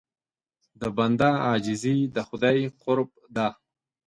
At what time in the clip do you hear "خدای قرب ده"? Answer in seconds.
2.27-3.47